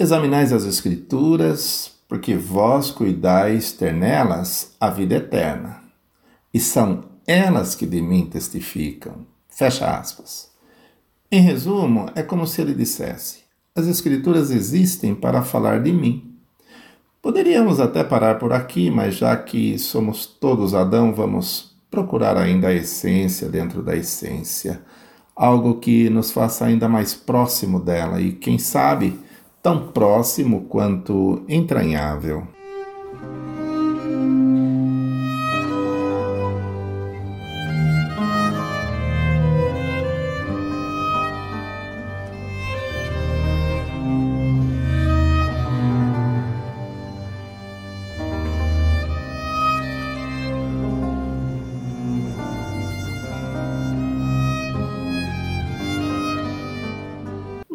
Examinais 0.00 0.50
as 0.50 0.64
Escrituras, 0.64 1.92
porque 2.08 2.34
vós 2.34 2.90
cuidais 2.90 3.70
ter 3.72 3.92
nelas 3.92 4.74
a 4.80 4.88
vida 4.88 5.16
eterna, 5.16 5.82
e 6.54 6.58
são 6.58 7.04
elas 7.26 7.74
que 7.74 7.84
de 7.84 8.00
mim 8.00 8.24
testificam. 8.24 9.26
Fecha 9.50 9.94
aspas. 9.94 10.50
Em 11.30 11.42
resumo, 11.42 12.08
é 12.14 12.22
como 12.22 12.46
se 12.46 12.62
ele 12.62 12.72
dissesse: 12.72 13.40
as 13.74 13.86
Escrituras 13.86 14.50
existem 14.50 15.14
para 15.14 15.42
falar 15.42 15.82
de 15.82 15.92
mim. 15.92 16.34
Poderíamos 17.20 17.78
até 17.78 18.02
parar 18.02 18.38
por 18.38 18.54
aqui, 18.54 18.90
mas 18.90 19.16
já 19.16 19.36
que 19.36 19.78
somos 19.78 20.24
todos 20.24 20.74
Adão, 20.74 21.12
vamos 21.12 21.76
procurar 21.90 22.38
ainda 22.38 22.68
a 22.68 22.74
essência 22.74 23.50
dentro 23.50 23.82
da 23.82 23.94
essência, 23.94 24.80
algo 25.36 25.78
que 25.78 26.08
nos 26.08 26.30
faça 26.30 26.64
ainda 26.64 26.88
mais 26.88 27.14
próximo 27.14 27.78
dela 27.78 28.18
e, 28.18 28.32
quem 28.32 28.56
sabe, 28.56 29.28
tão 29.62 29.88
próximo 29.88 30.62
quanto 30.62 31.42
entranhável. 31.48 32.46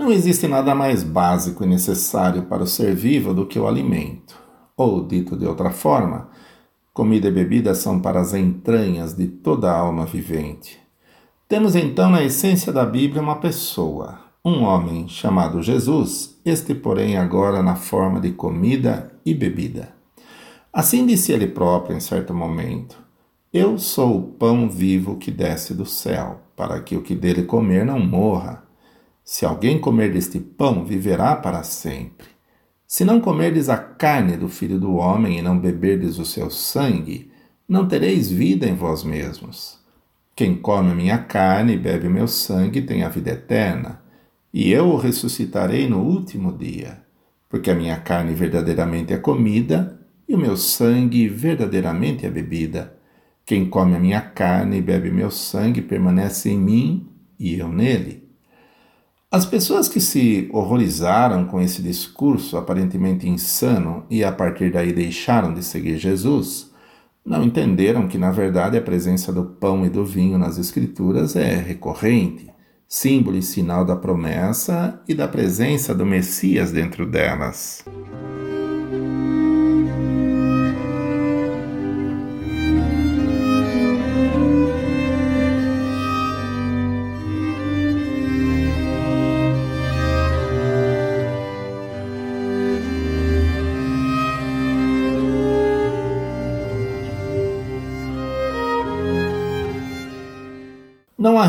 Não 0.06 0.12
existe 0.12 0.48
nada 0.48 0.76
mais 0.76 1.02
básico 1.02 1.64
e 1.64 1.68
necessário 1.68 2.44
para 2.44 2.62
o 2.62 2.68
ser 2.68 2.94
vivo 2.94 3.34
do 3.34 3.44
que 3.44 3.58
o 3.58 3.68
alimento. 3.68 4.40
Ou, 4.78 5.04
dito 5.04 5.36
de 5.36 5.48
outra 5.48 5.72
forma, 5.72 6.30
comida 6.94 7.28
e 7.28 7.32
bebida 7.32 7.74
são 7.74 8.00
para 8.00 8.20
as 8.20 8.36
entranhas 8.36 9.16
de 9.16 9.26
toda 9.26 9.72
a 9.72 9.76
alma 9.76 10.06
vivente. 10.06 10.80
Temos 11.48 11.76
então 11.76 12.08
na 12.08 12.24
essência 12.24 12.72
da 12.72 12.86
Bíblia 12.86 13.20
uma 13.20 13.38
pessoa, 13.38 14.20
um 14.46 14.62
homem 14.62 15.08
chamado 15.08 15.64
Jesus, 15.64 16.40
este, 16.46 16.76
porém, 16.76 17.18
agora 17.18 17.64
na 17.64 17.74
forma 17.74 18.20
de 18.20 18.32
comida 18.32 19.12
e 19.26 19.34
bebida. 19.34 19.92
Assim 20.72 21.08
disse 21.08 21.32
ele 21.32 21.48
próprio 21.48 21.98
em 21.98 22.00
certo 22.00 22.32
momento: 22.32 22.96
Eu 23.52 23.80
sou 23.80 24.20
o 24.20 24.22
pão 24.22 24.70
vivo 24.70 25.18
que 25.18 25.32
desce 25.32 25.74
do 25.74 25.84
céu, 25.84 26.42
para 26.56 26.80
que 26.80 26.96
o 26.96 27.02
que 27.02 27.16
dele 27.16 27.42
comer 27.42 27.84
não 27.84 28.00
morra. 28.00 28.65
Se 29.26 29.44
alguém 29.44 29.80
comer 29.80 30.14
deste 30.14 30.40
pão, 30.40 30.86
viverá 30.86 31.36
para 31.36 31.64
sempre. 31.64 32.28
Se 32.86 33.04
não 33.04 33.20
comerdes 33.20 33.70
a 33.70 33.76
carne 33.76 34.38
do 34.38 34.48
Filho 34.48 34.80
do 34.80 34.94
Homem 34.94 35.40
e 35.40 35.42
não 35.42 35.58
beberdes 35.58 36.20
o 36.20 36.26
seu 36.26 36.52
sangue, 36.52 37.32
não 37.68 37.88
tereis 37.88 38.30
vida 38.30 38.68
em 38.68 38.76
vós 38.76 39.04
mesmos. 39.04 39.80
Quem 40.36 40.56
come 40.56 40.92
a 40.92 40.96
minha 40.96 41.18
carne 41.18 41.74
e 41.74 41.78
bebe 41.78 42.06
o 42.06 42.12
meu 42.12 42.28
sangue 42.28 42.84
tem 42.84 43.02
a 43.02 43.10
vida 43.10 43.32
eterna, 43.32 44.00
e 44.54 44.72
eu 44.72 44.90
o 44.90 44.98
ressuscitarei 44.98 45.90
no 45.90 46.04
último 46.04 46.56
dia, 46.56 47.02
porque 47.50 47.72
a 47.72 47.76
minha 47.76 47.98
carne 47.98 48.36
verdadeiramente 48.36 49.12
é 49.12 49.18
comida 49.18 50.00
e 50.30 50.36
o 50.36 50.38
meu 50.38 50.56
sangue 50.56 51.28
verdadeiramente 51.28 52.28
é 52.28 52.30
bebida. 52.30 52.96
Quem 53.44 53.68
come 53.68 53.96
a 53.96 54.00
minha 54.00 54.22
carne 54.22 54.78
e 54.78 54.82
bebe 54.82 55.10
meu 55.10 55.32
sangue 55.32 55.82
permanece 55.82 56.52
em 56.52 56.60
mim 56.60 57.08
e 57.40 57.58
eu 57.58 57.70
nele. 57.70 58.25
As 59.32 59.46
pessoas 59.46 59.90
que 59.90 60.00
se 60.00 60.48
horrorizaram 60.54 61.46
com 61.46 61.60
esse 61.60 61.82
discurso 61.82 62.58
aparentemente 62.58 63.28
insano 63.28 64.06
e 64.10 64.24
a 64.24 64.32
partir 64.32 64.72
daí 64.72 64.94
deixaram 64.94 65.54
de 65.54 65.64
seguir 65.64 65.98
Jesus, 65.98 66.72
não 67.26 67.44
entenderam 67.44 68.08
que, 68.08 68.20
na 68.20 68.32
verdade, 68.32 68.78
a 68.78 68.82
presença 68.82 69.34
do 69.34 69.44
pão 69.44 69.84
e 69.86 69.90
do 69.90 70.06
vinho 70.06 70.38
nas 70.38 70.60
Escrituras 70.60 71.36
é 71.36 71.56
recorrente, 71.56 72.54
símbolo 72.88 73.36
e 73.36 73.42
sinal 73.42 73.84
da 73.84 73.96
promessa 73.96 75.02
e 75.08 75.16
da 75.16 75.28
presença 75.28 75.94
do 75.94 76.06
Messias 76.06 76.72
dentro 76.72 77.06
delas. 77.06 77.84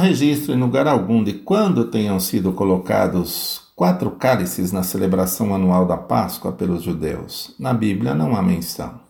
Registro 0.06 0.54
em 0.54 0.60
lugar 0.60 0.86
algum 0.86 1.24
de 1.24 1.32
quando 1.32 1.86
tenham 1.86 2.20
sido 2.20 2.52
colocados 2.52 3.62
quatro 3.74 4.12
cálices 4.12 4.70
na 4.70 4.84
celebração 4.84 5.52
anual 5.52 5.84
da 5.84 5.96
Páscoa 5.96 6.52
pelos 6.52 6.84
judeus. 6.84 7.54
Na 7.58 7.74
Bíblia 7.74 8.14
não 8.14 8.36
há 8.36 8.40
menção. 8.40 9.00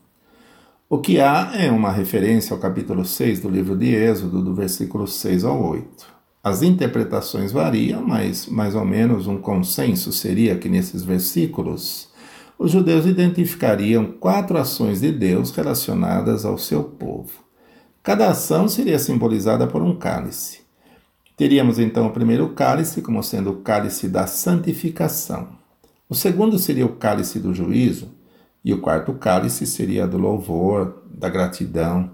O 0.89 0.99
que 0.99 1.21
há 1.21 1.53
é 1.55 1.71
uma 1.71 1.93
referência 1.93 2.55
ao 2.55 2.61
capítulo 2.61 3.05
6 3.05 3.41
do 3.41 3.51
livro 3.51 3.77
de 3.77 3.95
Êxodo, 3.95 4.43
do 4.43 4.55
versículo 4.55 5.07
6 5.07 5.45
ao 5.45 5.63
8. 5.63 6.07
As 6.43 6.63
interpretações 6.63 7.53
variam, 7.53 8.03
mas 8.03 8.47
mais 8.47 8.75
ou 8.75 8.85
menos 8.85 9.27
um 9.27 9.37
consenso 9.37 10.11
seria 10.13 10.57
que 10.57 10.69
nesses 10.69 11.03
versículos 11.03 12.09
os 12.59 12.71
judeus 12.71 13.05
identificariam 13.05 14.07
quatro 14.07 14.57
ações 14.57 15.03
de 15.03 15.13
Deus 15.13 15.51
relacionadas 15.51 16.47
ao 16.47 16.57
seu 16.57 16.83
povo. 16.85 17.45
Cada 18.03 18.31
ação 18.31 18.67
seria 18.67 18.99
simbolizada 18.99 19.67
por 19.67 19.83
um 19.83 19.95
cálice. 19.95 20.66
Teríamos 21.37 21.79
então 21.79 22.07
o 22.07 22.13
primeiro 22.13 22.49
cálice 22.51 23.03
como 23.03 23.23
sendo 23.23 23.51
o 23.51 23.57
cálice 23.57 24.09
da 24.09 24.27
santificação. 24.27 25.49
O 26.09 26.15
segundo 26.15 26.59
seria 26.59 26.87
o 26.87 26.97
cálice 26.97 27.39
do 27.39 27.53
juízo. 27.53 28.15
E 28.65 28.73
o 28.73 28.81
quarto 28.81 29.13
cálice 29.13 29.67
seria 29.67 30.07
do 30.09 30.19
louvor, 30.19 31.05
da 31.09 31.29
gratidão. 31.29 32.11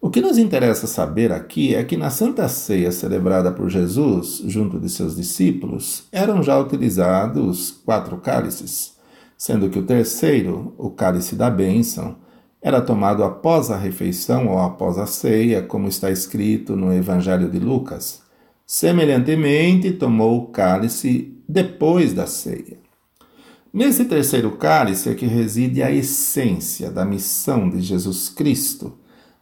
O 0.00 0.10
que 0.10 0.20
nos 0.20 0.36
interessa 0.36 0.86
saber 0.86 1.30
aqui 1.30 1.74
é 1.74 1.84
que 1.84 1.96
na 1.96 2.10
Santa 2.10 2.48
Ceia 2.48 2.90
celebrada 2.90 3.52
por 3.52 3.70
Jesus, 3.70 4.42
junto 4.46 4.80
de 4.80 4.88
seus 4.90 5.14
discípulos, 5.14 6.08
eram 6.10 6.42
já 6.42 6.58
utilizados 6.58 7.70
quatro 7.70 8.16
cálices, 8.16 8.96
sendo 9.38 9.70
que 9.70 9.78
o 9.78 9.86
terceiro, 9.86 10.74
o 10.76 10.90
cálice 10.90 11.36
da 11.36 11.48
bênção, 11.48 12.16
era 12.60 12.80
tomado 12.80 13.22
após 13.22 13.70
a 13.70 13.76
refeição 13.76 14.48
ou 14.48 14.58
após 14.58 14.98
a 14.98 15.06
ceia, 15.06 15.62
como 15.62 15.86
está 15.86 16.10
escrito 16.10 16.76
no 16.76 16.92
Evangelho 16.92 17.48
de 17.48 17.60
Lucas. 17.60 18.21
Semelhantemente, 18.72 19.92
tomou 19.92 20.38
o 20.38 20.46
cálice 20.46 21.36
depois 21.46 22.14
da 22.14 22.26
ceia. 22.26 22.78
Nesse 23.70 24.06
terceiro 24.06 24.52
cálice 24.52 25.10
é 25.10 25.14
que 25.14 25.26
reside 25.26 25.82
a 25.82 25.92
essência 25.92 26.90
da 26.90 27.04
missão 27.04 27.68
de 27.68 27.82
Jesus 27.82 28.30
Cristo. 28.30 28.94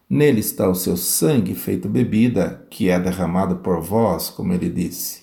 Nele 0.08 0.40
está 0.40 0.68
o 0.68 0.74
seu 0.74 0.96
sangue 0.96 1.54
feito 1.54 1.88
bebida, 1.88 2.66
que 2.68 2.90
é 2.90 2.98
derramado 2.98 3.58
por 3.58 3.80
vós, 3.80 4.30
como 4.30 4.52
ele 4.52 4.68
disse. 4.68 5.22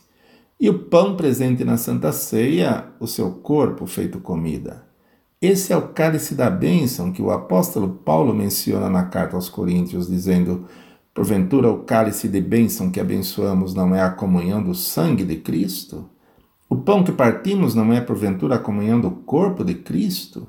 E 0.57 0.69
o 0.69 0.85
pão 0.85 1.17
presente 1.17 1.65
na 1.65 1.75
Santa 1.75 2.13
Ceia, 2.13 2.85
o 3.01 3.07
seu 3.07 3.29
corpo 3.31 3.85
feito 3.85 4.21
comida. 4.21 4.85
Esse 5.41 5.73
é 5.73 5.75
o 5.75 5.89
cálice 5.89 6.33
da 6.33 6.49
bênção 6.49 7.11
que 7.11 7.21
o 7.21 7.29
apóstolo 7.29 7.89
Paulo 8.05 8.33
menciona 8.33 8.89
na 8.89 9.03
carta 9.03 9.35
aos 9.35 9.49
Coríntios, 9.49 10.07
dizendo: 10.07 10.65
Porventura, 11.17 11.71
o 11.71 11.79
cálice 11.79 12.27
de 12.27 12.39
bênção 12.39 12.91
que 12.91 12.99
abençoamos 12.99 13.73
não 13.73 13.95
é 13.95 13.99
a 13.99 14.11
comunhão 14.11 14.61
do 14.61 14.75
sangue 14.75 15.23
de 15.23 15.37
Cristo? 15.37 16.07
O 16.69 16.75
pão 16.75 17.03
que 17.03 17.11
partimos 17.11 17.73
não 17.73 17.91
é, 17.91 17.99
porventura, 17.99 18.53
a 18.53 18.59
comunhão 18.59 19.01
do 19.01 19.09
corpo 19.09 19.65
de 19.65 19.73
Cristo? 19.73 20.47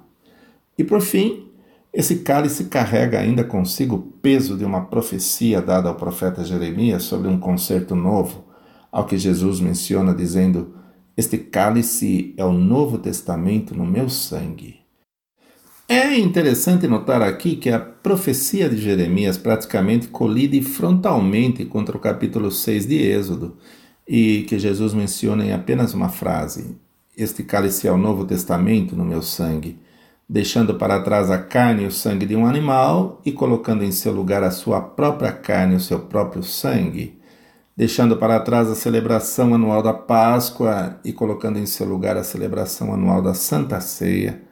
E 0.77 0.85
por 0.85 1.01
fim, 1.01 1.47
esse 1.91 2.17
cálice 2.17 2.65
carrega 2.65 3.19
ainda 3.19 3.45
consigo 3.45 3.97
o 3.97 3.99
peso 3.99 4.59
de 4.59 4.65
uma 4.67 4.83
profecia 4.83 5.63
dada 5.63 5.89
ao 5.89 5.95
profeta 5.95 6.45
Jeremias 6.45 7.05
sobre 7.05 7.29
um 7.29 7.41
concerto 7.41 7.95
novo, 7.97 8.45
ao 8.93 9.07
que 9.07 9.17
Jesus 9.17 9.61
menciona 9.61 10.15
dizendo: 10.15 10.75
Este 11.17 11.39
cálice 11.39 12.35
é 12.37 12.45
o 12.45 12.53
Novo 12.53 12.99
Testamento 12.99 13.75
no 13.75 13.87
meu 13.87 14.11
sangue. 14.11 14.81
É 15.91 16.19
interessante 16.19 16.87
notar 16.87 17.23
aqui 17.23 17.57
que 17.57 17.71
a 17.71 17.81
profecia 17.81 18.69
de 18.69 18.77
Jeremias 18.77 19.39
praticamente 19.39 20.09
colide 20.09 20.61
frontalmente 20.61 21.65
contra 21.65 21.97
o 21.97 22.01
capítulo 22.01 22.51
6 22.51 22.87
de 22.87 22.97
Êxodo 22.97 23.57
e 24.07 24.43
que 24.43 24.59
Jesus 24.59 24.93
menciona 24.93 25.47
em 25.47 25.53
apenas 25.55 25.95
uma 25.95 26.11
frase: 26.11 26.77
Este 27.17 27.43
cálice 27.43 27.89
é 27.89 27.91
o 27.91 27.97
Novo 27.97 28.27
Testamento 28.27 28.95
no 28.95 29.03
meu 29.03 29.23
sangue, 29.23 29.79
deixando 30.29 30.75
para 30.75 31.01
trás 31.01 31.31
a 31.31 31.39
carne 31.39 31.85
e 31.85 31.87
o 31.87 31.91
sangue 31.91 32.27
de 32.27 32.37
um 32.37 32.45
animal 32.45 33.23
e 33.25 33.33
colocando 33.33 33.83
em 33.83 33.91
seu 33.91 34.13
lugar 34.13 34.43
a 34.43 34.51
sua 34.51 34.83
própria 34.83 35.33
carne 35.33 35.73
e 35.73 35.77
o 35.79 35.81
seu 35.81 36.01
próprio 36.01 36.43
sangue, 36.43 37.19
deixando 37.75 38.15
para 38.19 38.39
trás 38.41 38.69
a 38.69 38.75
celebração 38.75 39.55
anual 39.55 39.83
da 39.83 39.95
Páscoa 39.95 41.01
e 41.03 41.15
colocando 41.15 41.59
em 41.59 41.65
seu 41.65 41.87
lugar 41.87 42.19
a 42.19 42.23
celebração 42.23 42.93
anual 42.93 43.23
da 43.23 43.33
Santa 43.33 43.81
Ceia 43.81 44.48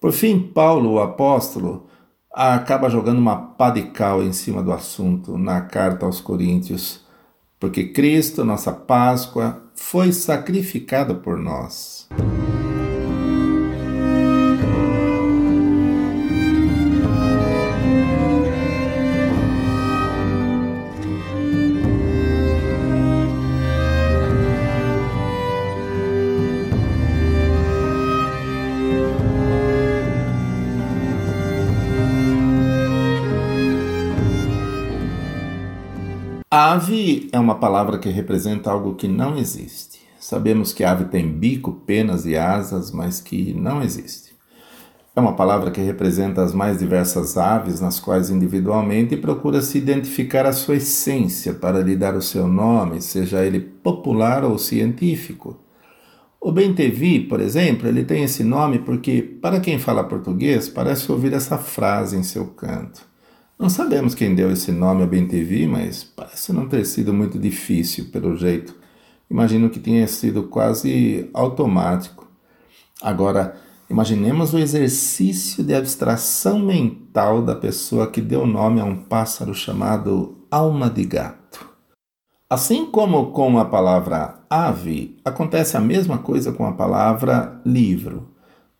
por 0.00 0.12
fim, 0.12 0.40
Paulo, 0.40 0.92
o 0.92 1.00
apóstolo, 1.00 1.86
acaba 2.32 2.88
jogando 2.88 3.18
uma 3.18 3.36
pá 3.36 3.70
de 3.70 3.82
cal 3.82 4.22
em 4.22 4.32
cima 4.32 4.62
do 4.62 4.72
assunto 4.72 5.36
na 5.36 5.60
carta 5.60 6.06
aos 6.06 6.20
Coríntios, 6.20 7.04
porque 7.58 7.88
Cristo, 7.88 8.44
nossa 8.44 8.72
Páscoa, 8.72 9.62
foi 9.74 10.12
sacrificado 10.12 11.16
por 11.16 11.36
nós. 11.36 12.08
Ave 36.72 37.28
é 37.32 37.40
uma 37.40 37.56
palavra 37.56 37.98
que 37.98 38.08
representa 38.10 38.70
algo 38.70 38.94
que 38.94 39.08
não 39.08 39.36
existe. 39.36 40.02
Sabemos 40.20 40.72
que 40.72 40.84
ave 40.84 41.06
tem 41.06 41.26
bico, 41.28 41.72
penas 41.84 42.24
e 42.26 42.36
asas, 42.36 42.92
mas 42.92 43.20
que 43.20 43.52
não 43.54 43.82
existe. 43.82 44.36
É 45.16 45.20
uma 45.20 45.34
palavra 45.34 45.72
que 45.72 45.80
representa 45.80 46.44
as 46.44 46.54
mais 46.54 46.78
diversas 46.78 47.36
aves, 47.36 47.80
nas 47.80 47.98
quais 47.98 48.30
individualmente 48.30 49.16
procura 49.16 49.60
se 49.62 49.78
identificar 49.78 50.46
a 50.46 50.52
sua 50.52 50.76
essência 50.76 51.54
para 51.54 51.80
lhe 51.80 51.96
dar 51.96 52.14
o 52.14 52.22
seu 52.22 52.46
nome, 52.46 53.02
seja 53.02 53.44
ele 53.44 53.58
popular 53.58 54.44
ou 54.44 54.56
científico. 54.56 55.58
O 56.40 56.52
Bentevi, 56.52 57.18
por 57.18 57.40
exemplo, 57.40 57.88
ele 57.88 58.04
tem 58.04 58.22
esse 58.22 58.44
nome 58.44 58.78
porque, 58.78 59.20
para 59.20 59.58
quem 59.58 59.76
fala 59.80 60.04
português, 60.04 60.68
parece 60.68 61.10
ouvir 61.10 61.32
essa 61.32 61.58
frase 61.58 62.16
em 62.16 62.22
seu 62.22 62.46
canto. 62.46 63.09
Não 63.60 63.68
sabemos 63.68 64.14
quem 64.14 64.34
deu 64.34 64.50
esse 64.50 64.72
nome 64.72 65.02
ao 65.02 65.06
BNTV, 65.06 65.66
mas 65.66 66.02
parece 66.02 66.50
não 66.50 66.66
ter 66.66 66.82
sido 66.86 67.12
muito 67.12 67.38
difícil, 67.38 68.06
pelo 68.06 68.34
jeito. 68.34 68.74
Imagino 69.30 69.68
que 69.68 69.78
tenha 69.78 70.06
sido 70.08 70.44
quase 70.44 71.28
automático. 71.34 72.26
Agora, 73.02 73.54
imaginemos 73.90 74.54
o 74.54 74.58
exercício 74.58 75.62
de 75.62 75.74
abstração 75.74 76.58
mental 76.58 77.42
da 77.42 77.54
pessoa 77.54 78.10
que 78.10 78.22
deu 78.22 78.46
nome 78.46 78.80
a 78.80 78.84
um 78.86 78.96
pássaro 78.96 79.54
chamado 79.54 80.38
alma 80.50 80.88
de 80.88 81.04
gato. 81.04 81.68
Assim 82.48 82.86
como 82.86 83.30
com 83.30 83.58
a 83.58 83.66
palavra 83.66 84.40
ave, 84.48 85.18
acontece 85.22 85.76
a 85.76 85.80
mesma 85.80 86.16
coisa 86.16 86.50
com 86.50 86.64
a 86.64 86.72
palavra 86.72 87.60
livro. 87.66 88.30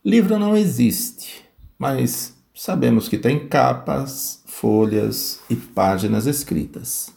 Livro 0.02 0.38
não 0.38 0.56
existe, 0.56 1.44
mas 1.78 2.39
sabemos 2.62 3.08
que 3.08 3.16
tem 3.16 3.48
capas, 3.48 4.42
folhas 4.44 5.40
e 5.48 5.56
páginas 5.56 6.26
escritas. 6.26 7.10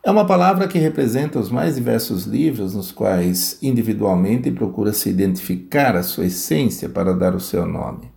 É 0.00 0.08
uma 0.08 0.24
palavra 0.24 0.68
que 0.68 0.78
representa 0.78 1.40
os 1.40 1.50
mais 1.50 1.74
diversos 1.74 2.22
livros 2.22 2.72
nos 2.72 2.92
quais 2.92 3.58
individualmente 3.60 4.48
procura 4.52 4.92
se 4.92 5.08
identificar 5.10 5.96
a 5.96 6.04
sua 6.04 6.26
essência 6.26 6.88
para 6.88 7.12
dar 7.12 7.34
o 7.34 7.40
seu 7.40 7.66
nome. 7.66 8.12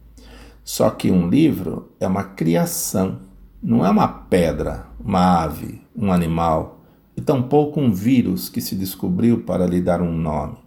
Só 0.63 0.91
que 0.91 1.09
um 1.09 1.27
livro 1.27 1.91
é 1.99 2.05
uma 2.05 2.23
criação, 2.23 3.17
não 3.63 3.83
é 3.83 3.89
uma 3.89 4.07
pedra, 4.07 4.85
uma 5.03 5.41
ave, 5.41 5.81
um 5.95 6.11
animal, 6.11 6.83
e 7.17 7.21
tampouco 7.21 7.81
um 7.81 7.91
vírus 7.91 8.47
que 8.47 8.61
se 8.61 8.75
descobriu 8.75 9.39
para 9.39 9.65
lhe 9.65 9.81
dar 9.81 10.03
um 10.03 10.15
nome. 10.15 10.59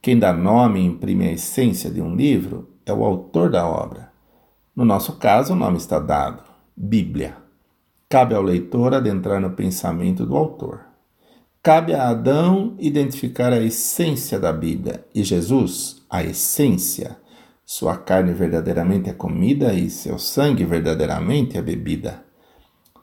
Quem 0.00 0.16
dá 0.16 0.32
nome 0.32 0.78
e 0.78 0.86
imprime 0.86 1.26
a 1.26 1.32
essência 1.32 1.90
de 1.90 2.00
um 2.00 2.14
livro 2.14 2.68
é 2.86 2.92
o 2.92 3.02
autor 3.02 3.50
da 3.50 3.66
obra. 3.66 4.13
No 4.74 4.84
nosso 4.84 5.16
caso, 5.16 5.52
o 5.52 5.56
nome 5.56 5.76
está 5.76 5.98
dado: 5.98 6.42
Bíblia. 6.76 7.36
Cabe 8.08 8.34
ao 8.34 8.42
leitor 8.42 8.94
adentrar 8.94 9.40
no 9.40 9.50
pensamento 9.50 10.26
do 10.26 10.36
autor. 10.36 10.80
Cabe 11.62 11.94
a 11.94 12.08
Adão 12.08 12.74
identificar 12.78 13.52
a 13.52 13.60
essência 13.60 14.38
da 14.38 14.52
Bíblia 14.52 15.04
e 15.14 15.24
Jesus, 15.24 16.02
a 16.10 16.22
essência. 16.22 17.16
Sua 17.64 17.96
carne 17.96 18.34
verdadeiramente 18.34 19.08
é 19.08 19.14
comida 19.14 19.72
e 19.72 19.88
seu 19.88 20.18
sangue 20.18 20.64
verdadeiramente 20.64 21.56
é 21.56 21.62
bebida. 21.62 22.22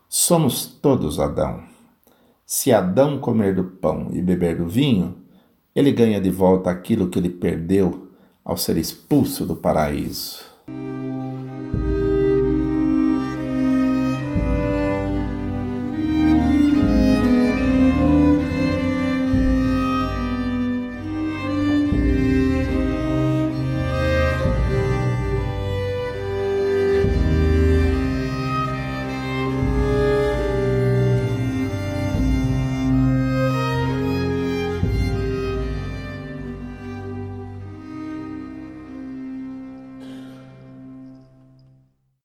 Somos 0.08 0.66
todos 0.66 1.20
Adão. 1.20 1.64
Se 2.46 2.72
Adão 2.72 3.18
comer 3.18 3.56
do 3.56 3.64
pão 3.64 4.10
e 4.12 4.22
beber 4.22 4.58
do 4.58 4.68
vinho, 4.68 5.18
ele 5.74 5.92
ganha 5.92 6.22
de 6.22 6.30
volta 6.30 6.70
aquilo 6.70 7.10
que 7.10 7.18
ele 7.18 7.30
perdeu 7.30 8.12
ao 8.44 8.58
ser 8.58 8.78
expulso 8.78 9.46
do 9.46 9.56
paraíso. 9.56 10.44